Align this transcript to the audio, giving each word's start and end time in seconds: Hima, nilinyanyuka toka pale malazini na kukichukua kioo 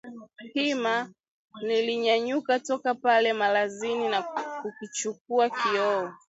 Hima, 0.53 1.09
nilinyanyuka 1.65 2.59
toka 2.59 2.95
pale 2.95 3.33
malazini 3.33 4.07
na 4.09 4.21
kukichukua 4.61 5.49
kioo 5.49 6.11